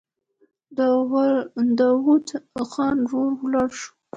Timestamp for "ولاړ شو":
3.43-3.91